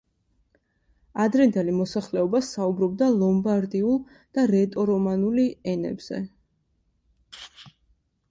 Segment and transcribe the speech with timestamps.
[1.23, 3.99] ადრინდელი მოსახლეობა საუბრობდა ლომბარდიულ
[4.37, 6.23] და რეტორომანული ენებზე.